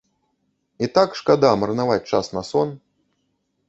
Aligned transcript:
І 0.85 0.89
так 0.95 1.09
шкада 1.21 1.53
марнаваць 1.61 2.01
час 2.11 2.25
на 2.37 2.41
сон. 2.53 2.69